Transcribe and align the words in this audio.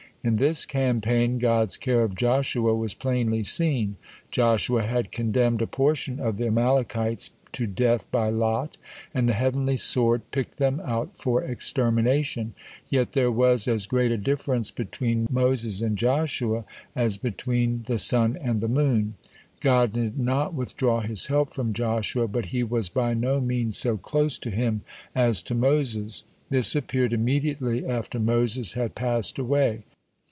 (4) 0.23 0.27
In 0.29 0.35
this 0.35 0.67
campaign 0.67 1.39
God's 1.39 1.77
care 1.77 2.03
of 2.03 2.13
Joshua 2.15 2.75
was 2.75 2.93
plainly 2.93 3.41
seen. 3.41 3.95
Joshua 4.29 4.83
had 4.83 5.11
condemned 5.11 5.63
a 5.63 5.65
portion 5.65 6.19
of 6.19 6.37
the 6.37 6.45
Amalekites 6.45 7.31
to 7.53 7.65
death 7.65 8.05
by 8.11 8.29
lot, 8.29 8.77
and 9.15 9.27
the 9.27 9.33
heavenly 9.33 9.77
sword 9.77 10.21
picked 10.29 10.57
them 10.57 10.79
out 10.85 11.09
for 11.15 11.41
extermination. 11.43 12.53
(5) 12.83 12.85
Yet 12.91 13.11
there 13.13 13.31
was 13.31 13.67
as 13.67 13.87
great 13.87 14.11
a 14.11 14.17
difference 14.17 14.69
between 14.69 15.27
Moses 15.31 15.81
and 15.81 15.97
Joshua 15.97 16.65
as 16.95 17.17
between 17.17 17.85
the 17.87 17.97
sun 17.97 18.37
and 18.39 18.61
the 18.61 18.67
moon. 18.67 19.15
(6) 19.23 19.29
God 19.61 19.93
did 19.93 20.19
not 20.19 20.53
withdraw 20.53 20.99
His 21.01 21.25
help 21.33 21.51
from 21.51 21.73
Joshua, 21.73 22.27
but 22.27 22.45
He 22.53 22.61
was 22.61 22.89
by 22.89 23.15
no 23.15 23.41
means 23.41 23.75
so 23.75 23.97
close 23.97 24.37
to 24.37 24.51
him 24.51 24.81
as 25.15 25.41
to 25.41 25.55
Moses. 25.55 26.25
This 26.51 26.75
appeared 26.75 27.11
immediately 27.11 27.83
after 27.87 28.19
Moses 28.19 28.73
had 28.73 28.93
passed 28.93 29.39
away. 29.39 29.81